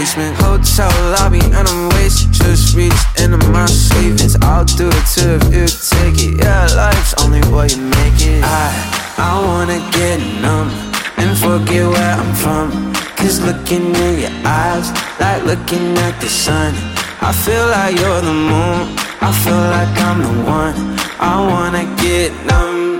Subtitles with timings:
[0.00, 4.36] Basement Hotel lobby and I'm wasted Just reached into my savings.
[4.40, 6.40] I'll do it too if you take it.
[6.40, 8.42] Yeah, life's only what you make it.
[8.42, 8.68] I,
[9.18, 10.70] I wanna get numb
[11.20, 12.68] And forget where I'm from.
[13.18, 14.88] Cause looking in your eyes
[15.20, 16.72] Like looking at the sun.
[17.20, 18.80] I feel like you're the moon.
[19.28, 20.76] I feel like I'm the one.
[21.20, 22.99] I wanna get numb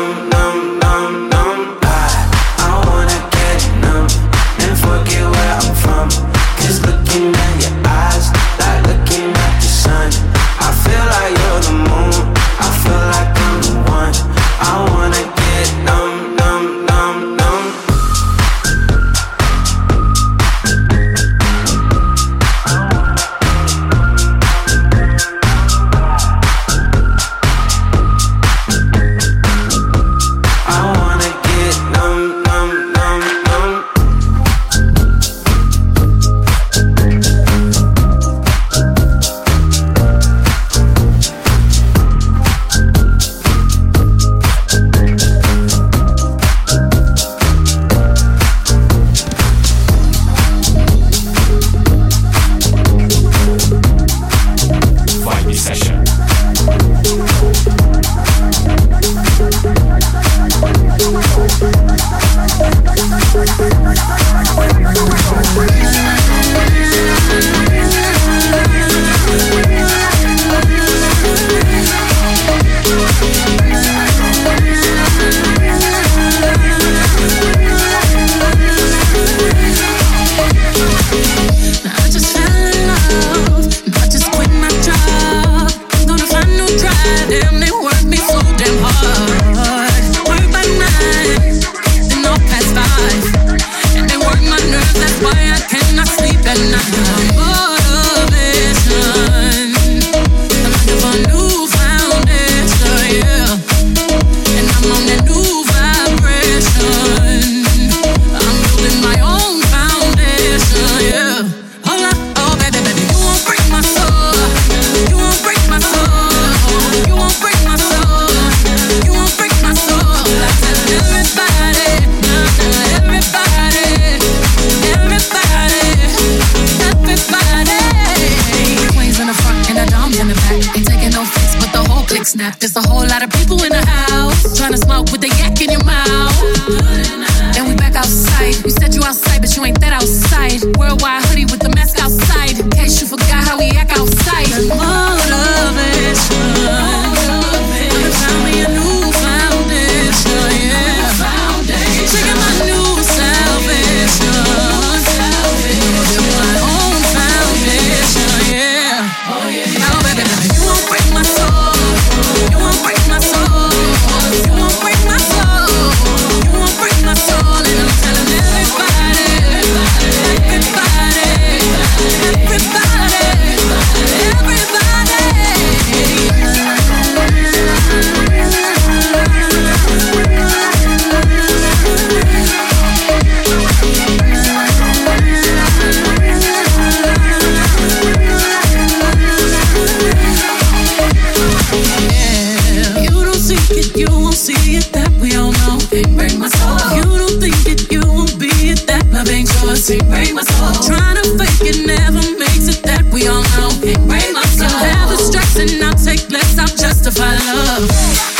[199.87, 200.73] Can't break my soul.
[200.85, 203.69] Trying to fake it never makes it, that we all know.
[203.81, 203.97] Break
[204.31, 204.67] my soul.
[204.67, 208.30] Have the stress and I'll take less, I'll justify love.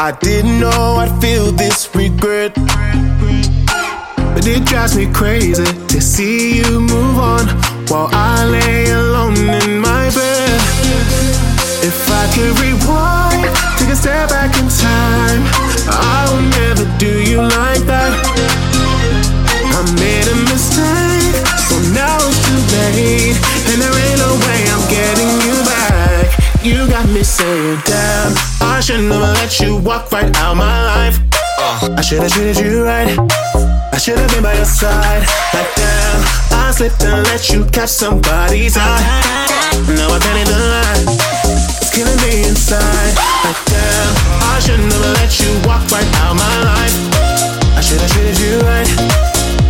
[0.00, 2.54] I didn't know I'd feel this regret.
[2.54, 7.48] But it drives me crazy to see you move on
[7.90, 10.60] while I lay alone in my bed.
[11.82, 13.42] If I could rewind,
[13.74, 15.42] take a step back in time,
[15.90, 18.14] I would never do you like that.
[19.74, 23.34] I made a mistake, so now it's too late,
[23.66, 26.38] and there ain't no way I'm getting you back.
[26.62, 31.18] You got me saying, damn, I should never let you walk right out my life.
[31.98, 33.10] I should have treated you right.
[33.90, 35.26] I should have been by your side.
[35.50, 36.22] Like damn,
[36.54, 39.02] I slipped and let you catch somebody's eye.
[39.98, 41.02] Now I can't lie.
[41.82, 43.18] It's killing me inside.
[43.42, 44.14] Like damn,
[44.46, 46.94] I should never let you walk right out my life.
[47.74, 48.86] I should have treated you right.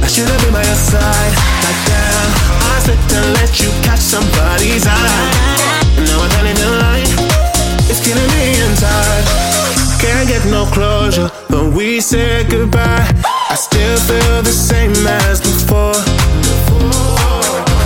[0.05, 1.33] I should have been by your side.
[1.65, 2.29] Like damn,
[2.61, 5.97] I slipped and let you catch somebody's eye.
[5.97, 7.28] Now I can't lie.
[7.99, 9.25] It's killing me inside.
[9.99, 13.11] Can't get no closure when we said goodbye.
[13.51, 15.99] I still feel the same as before.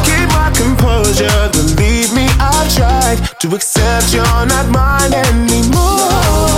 [0.04, 6.51] Keep my composure, believe me, I've tried to accept you're not mine anymore.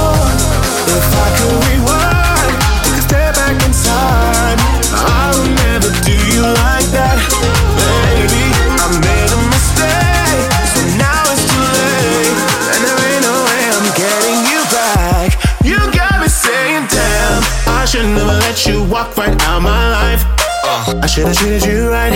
[21.03, 22.13] I should have treated you right.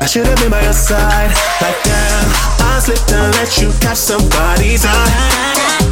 [0.00, 1.30] I should have been by your side.
[1.60, 2.28] Like damn,
[2.62, 5.10] I slipped and let you catch somebody's eye.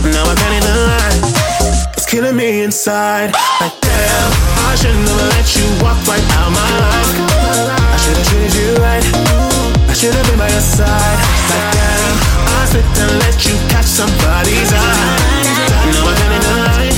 [0.05, 1.93] Now I can't even lie.
[1.97, 3.33] It's killing me inside.
[3.61, 4.31] Like damn,
[4.69, 7.11] I should never let you walk right out my life.
[7.95, 9.05] I should have treated you right.
[9.88, 11.19] I should have been by your side.
[11.50, 12.17] Like damn,
[12.55, 15.19] I slipped and let you catch somebody's eye.
[15.90, 16.90] Now I can't even lie.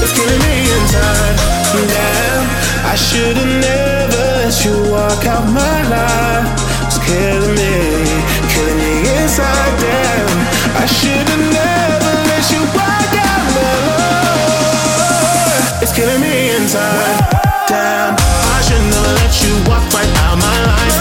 [0.00, 1.36] It's killing me inside.
[1.70, 2.44] Damn,
[2.84, 6.50] I should have never let you walk out my life.
[6.90, 8.02] It's killing me,
[8.50, 9.78] killing me inside.
[9.78, 10.26] Damn,
[10.74, 15.82] I should have never let you walk out my life.
[15.82, 17.30] It's killing me inside.
[17.70, 20.98] Damn, I should never let you walk right out my life.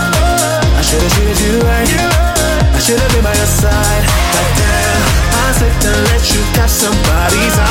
[0.78, 1.90] I should have treated you right.
[1.90, 4.04] I should have been by your side.
[4.38, 5.02] Like damn,
[5.42, 7.69] I slipped and let you catch somebody's eye.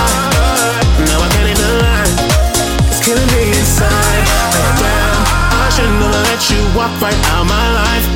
[7.08, 8.06] Right out my life.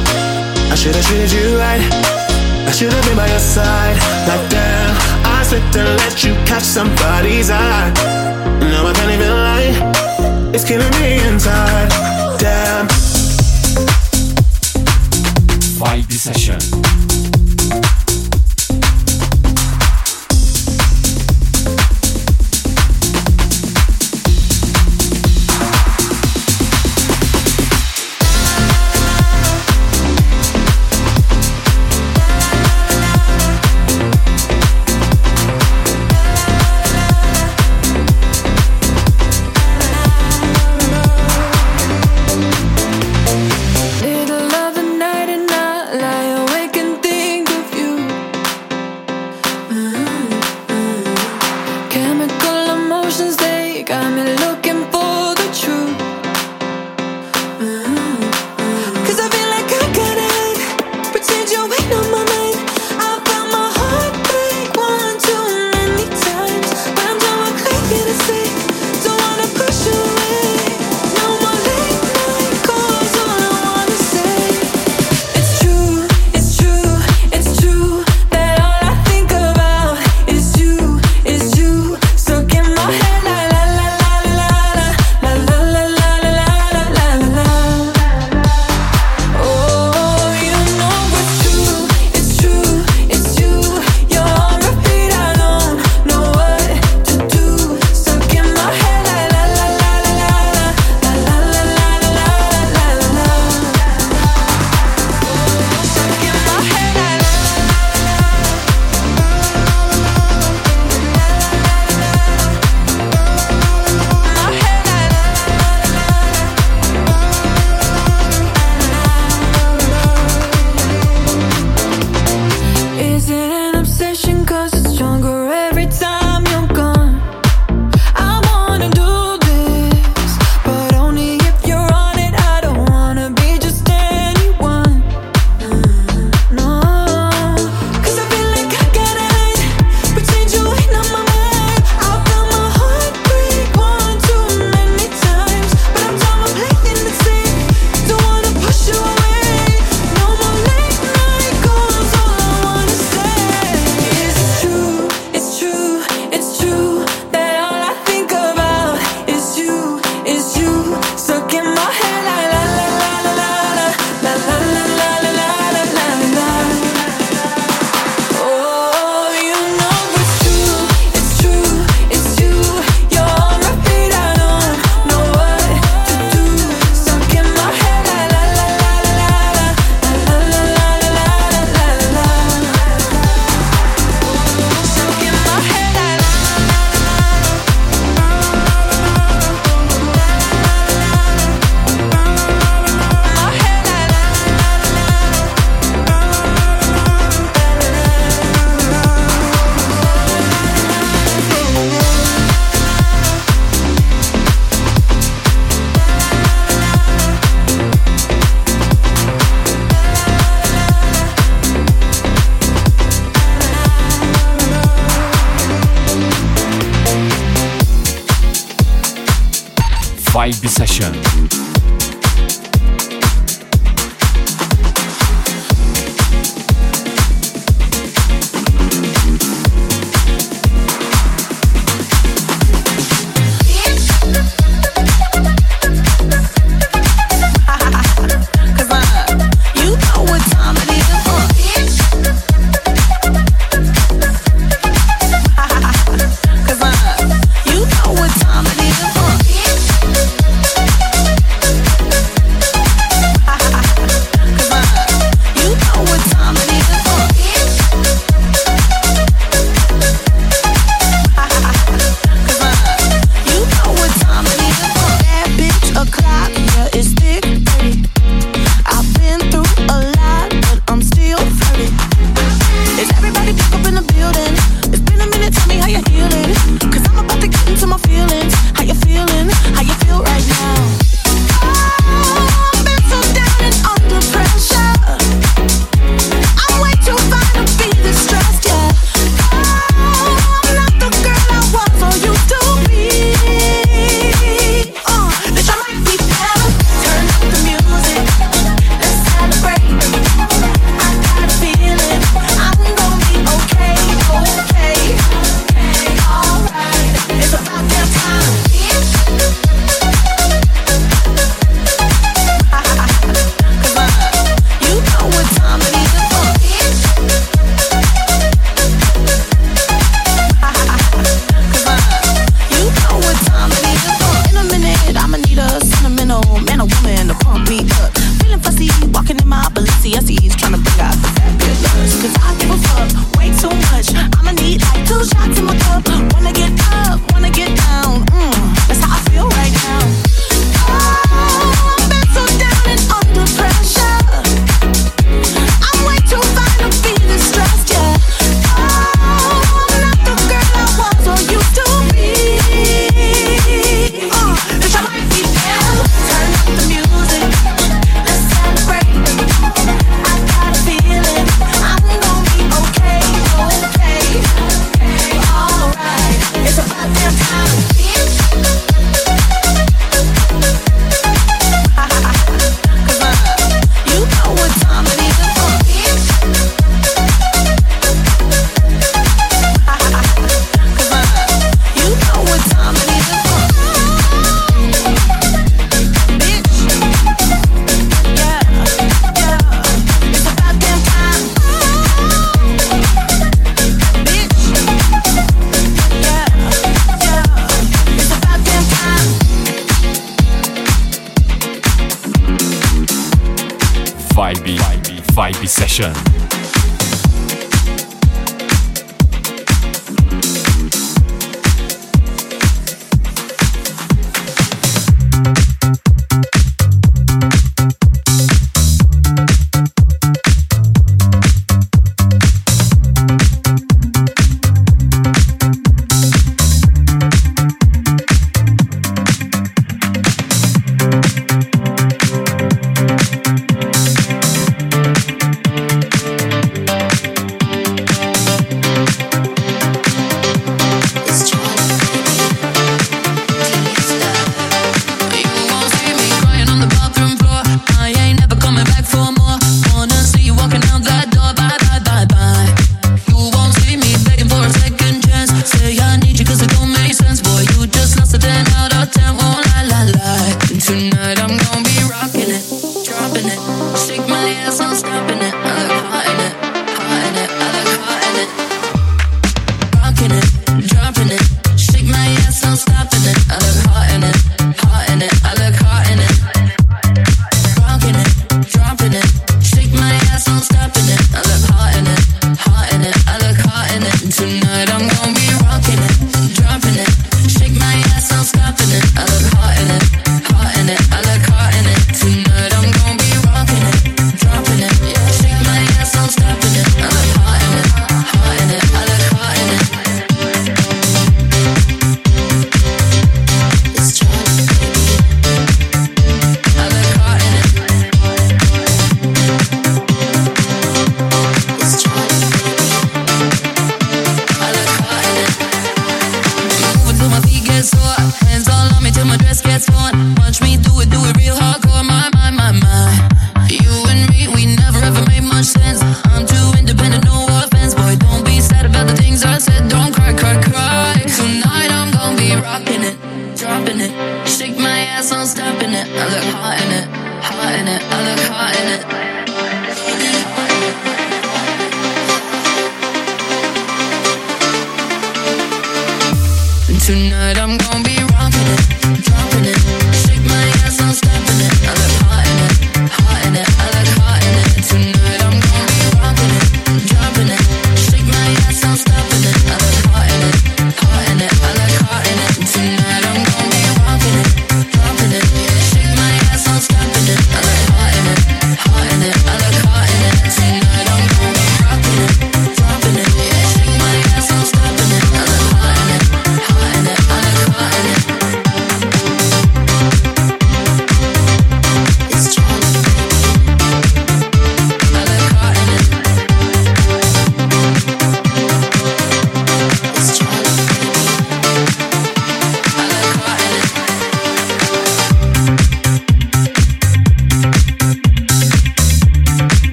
[0.73, 1.83] I should have treated you right.
[2.69, 3.97] I should have been by your side.
[4.29, 4.95] Like damn,
[5.25, 7.93] I slipped and let you catch somebody's eye.
[8.71, 9.73] Now I can't even lie.
[10.55, 12.12] It's killing me inside.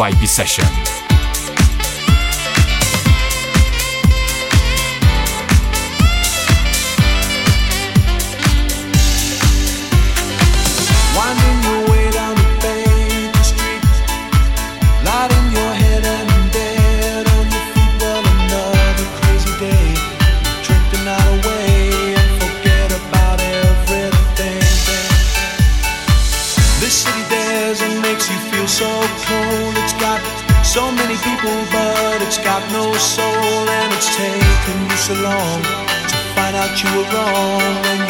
[0.00, 0.99] Vibe Session.
[36.78, 38.09] you were wrong.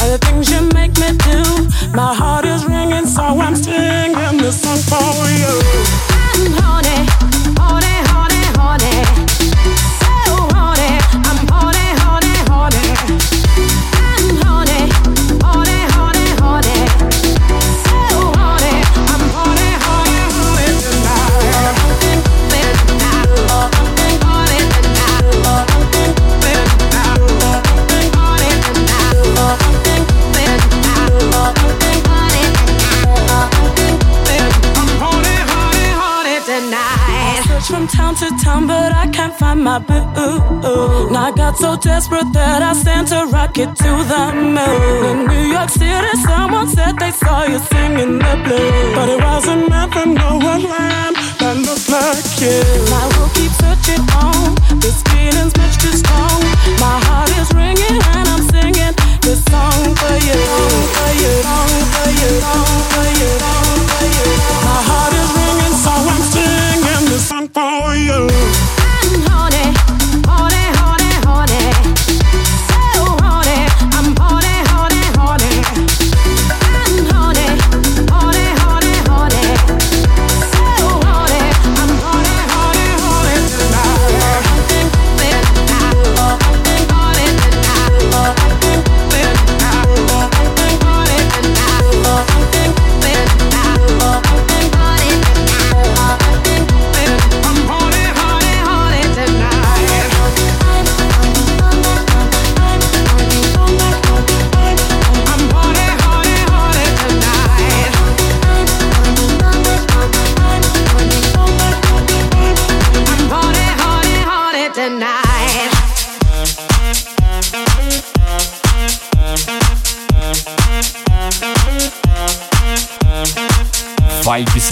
[0.00, 1.42] All the things you make me do.
[1.94, 6.11] My heart is ringing, so I'm singing this song for you.
[39.72, 41.08] my boo.
[41.08, 44.24] And I got so desperate that I sent a rocket to the
[44.56, 45.00] moon.
[45.10, 48.94] In New York City, someone said they saw you singing the blues.
[48.96, 52.60] But it wasn't meant for no one rhyme that looked like you.
[53.00, 54.60] I will keep searching on.
[54.84, 56.40] This feeling's much too strong.
[56.84, 60.38] My heart is ringing and I'm singing this song for you.
[60.96, 62.30] For you, for you, for you,
[62.92, 63.32] for you.
[63.40, 63.71] For you.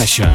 [0.07, 0.31] session.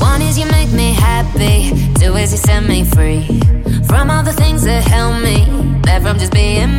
[0.00, 3.24] One is you make me happy, two is you set me free
[3.86, 5.44] from all the things that help me,
[5.82, 6.77] that from just being.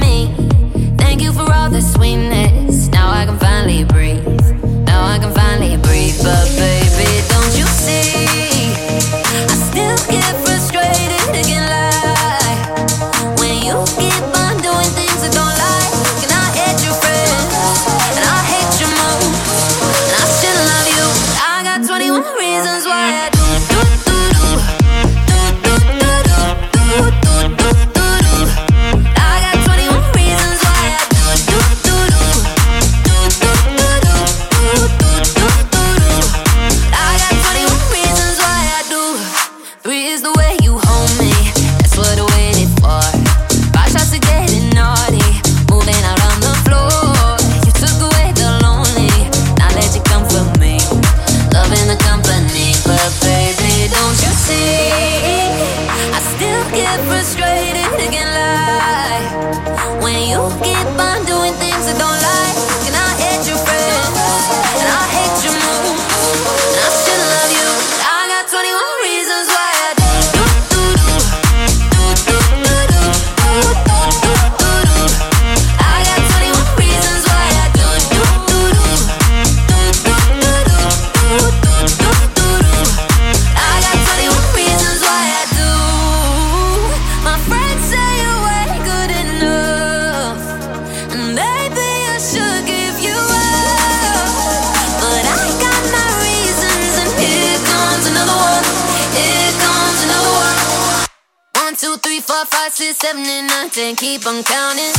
[103.80, 104.99] and keep on counting.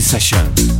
[0.00, 0.79] Session.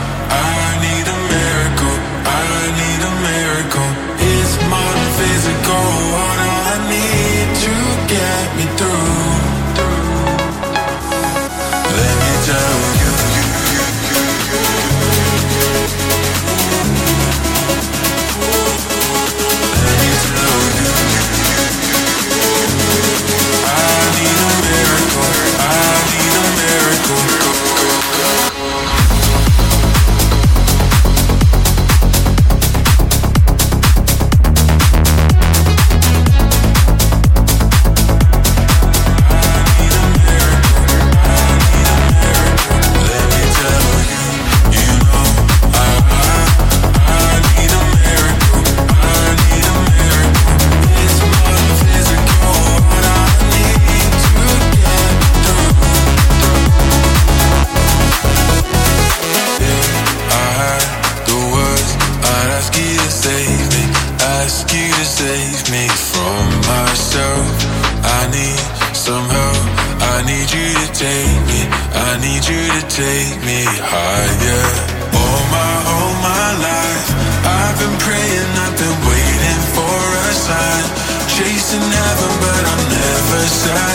[5.71, 6.40] go on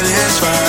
[0.05, 0.66] satisfied.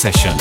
[0.00, 0.39] Session.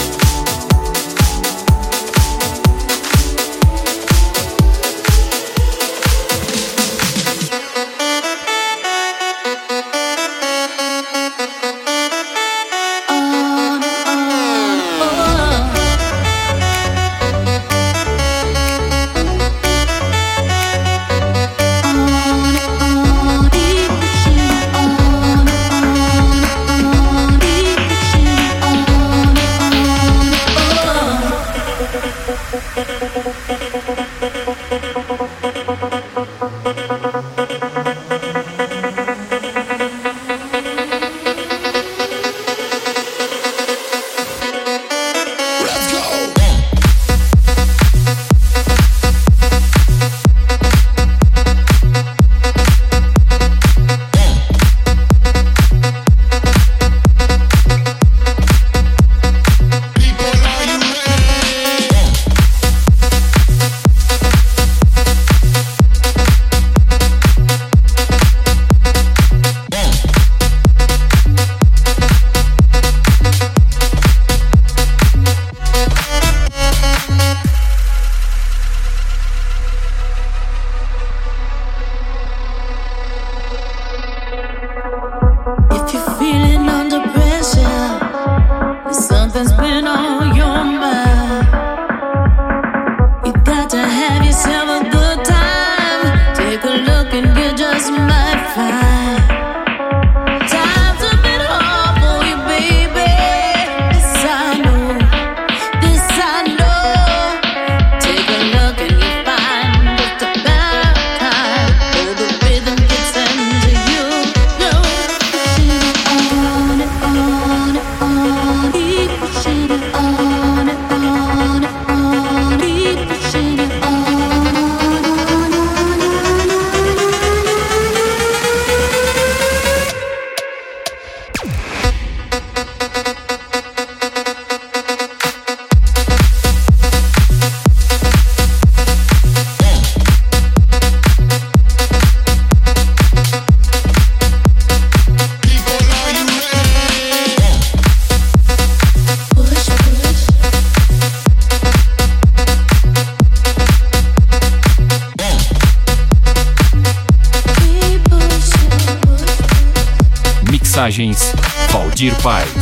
[160.90, 161.36] Imagens,
[161.72, 162.59] Valdir Pai.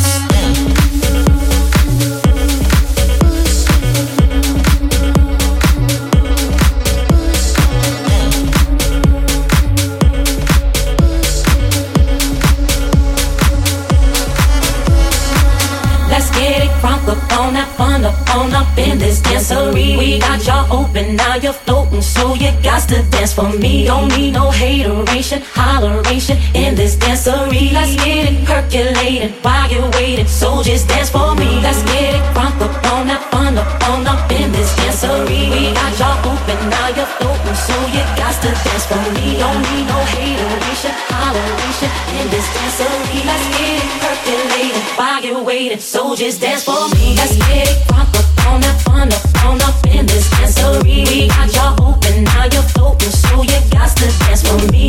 [22.18, 23.86] So you got to dance for me.
[23.86, 27.72] Don't need no hateration, holleration in this dancery.
[27.72, 31.62] Let's get it percolating while you're waiting, so just dance for me.
[31.62, 35.42] Let's get it crunk up on that fun up on up in this dancery.
[35.54, 39.38] We got y'all open, now you're floating, so you got to dance for me.
[39.38, 43.20] Don't need no hateration, holleration in this dancery.
[43.30, 47.16] Let's get it percolating while you're waiting, so just dance for me.
[47.16, 51.06] Let's get it crunk up on that fun up on up in this dancery.
[51.06, 51.77] We got y'all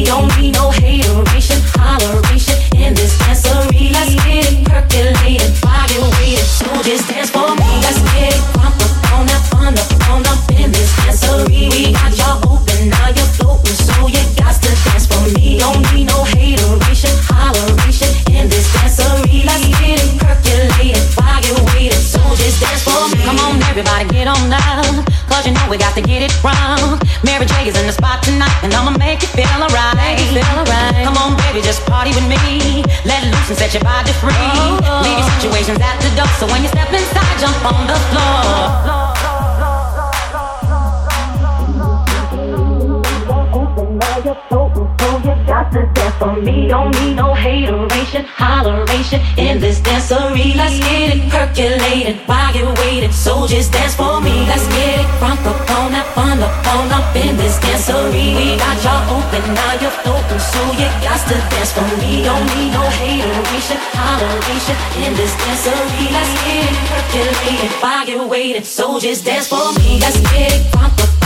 [0.08, 3.92] Don't need no hateration, holleration in this dancery.
[3.92, 4.64] Let's get it
[5.60, 7.70] while you're waiting, so just dance for me.
[7.84, 11.68] Let's get it crunk up on that fun up on up in this dancery.
[11.68, 15.60] We got y'all open, now you're floating, so you got to dance for me.
[15.60, 19.44] Don't need no hateration, holleration in this dancery.
[19.44, 20.08] Let's get it
[21.20, 23.28] while you're waiting, so just dance for me.
[23.28, 25.04] Come on, everybody, get on down.
[25.28, 26.98] Cause you know we got to get it wrong.
[27.22, 29.97] Mary J is in the spot tonight, and I'ma make you feel alright.
[31.78, 32.82] Just party with me.
[33.04, 34.32] Let loose and set your body free.
[34.34, 35.02] Oh.
[35.04, 38.98] Leave your situations at the door, so when you step inside, jump on the floor.
[44.24, 44.77] got to dance
[46.18, 46.68] for me.
[46.68, 50.54] Don't need no hateration, holleration in this dancery.
[50.54, 53.12] Let's get it percolating while you're waiting.
[53.12, 54.34] So just dance for me.
[54.50, 58.34] Let's get it crunk up on that fun up on up in this dancery.
[58.36, 60.42] We got y'all open, now you're floating.
[60.42, 62.26] So you got to dance for me.
[62.26, 66.06] Don't need no hateration, holleration in this dancery.
[66.10, 68.64] Let's get it percolating while you're waiting.
[68.64, 70.00] So just dance for me.
[70.00, 71.17] Let's get it crunk up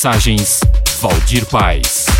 [0.00, 0.60] Mixagens
[1.02, 2.19] Valdir Paz.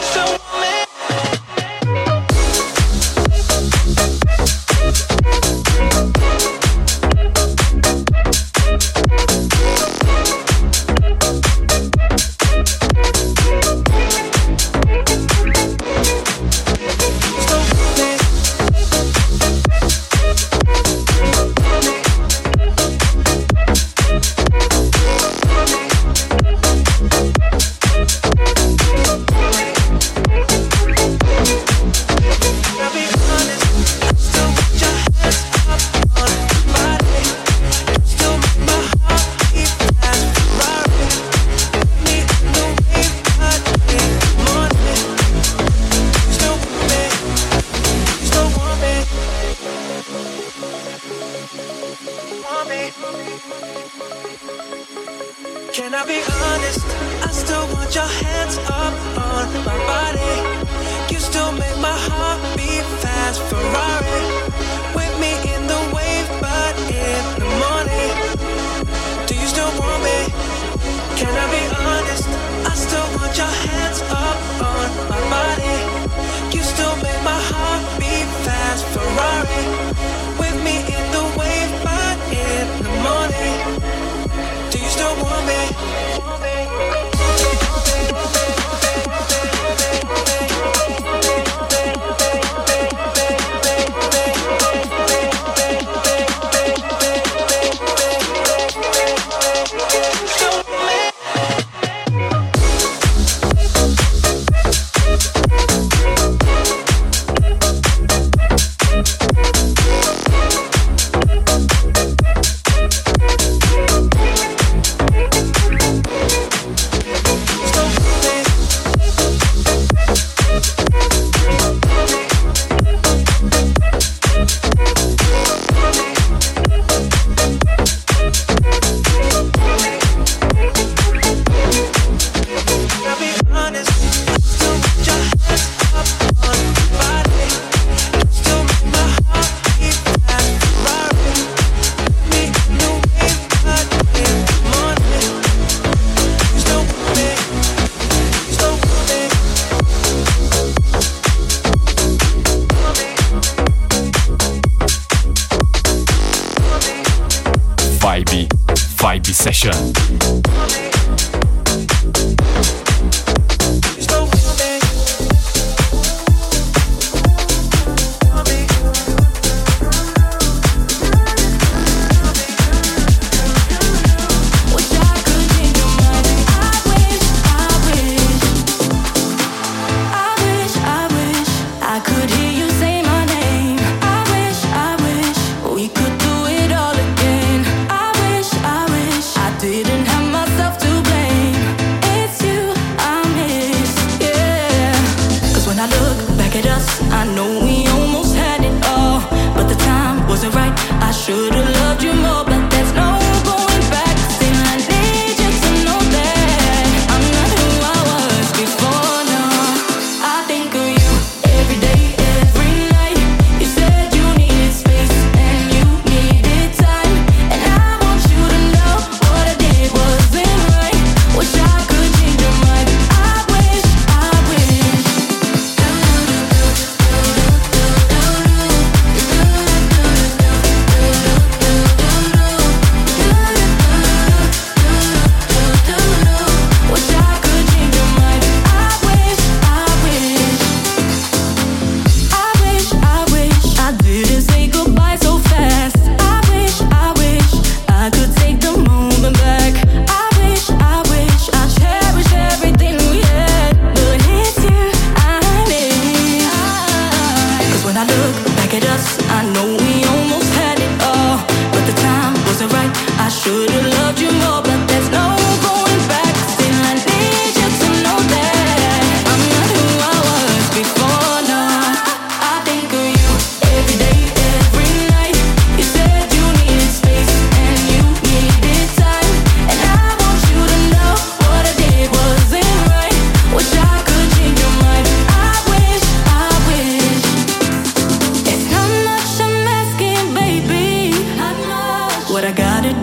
[0.00, 0.37] So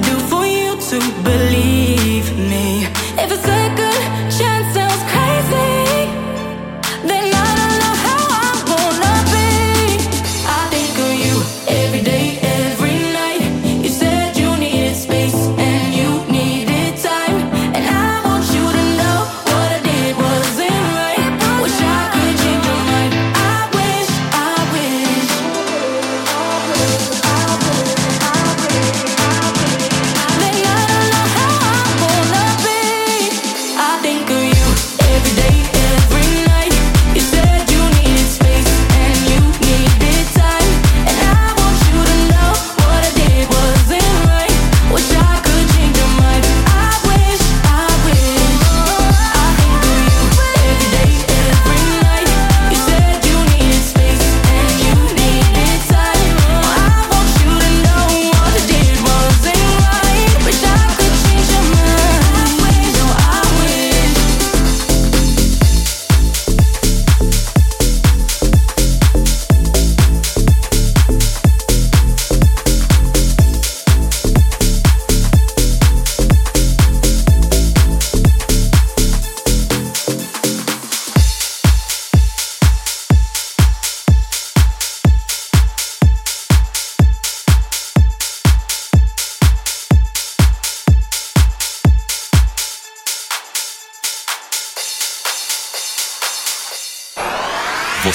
[0.01, 2.87] do for you to believe me?
[3.17, 3.64] If it's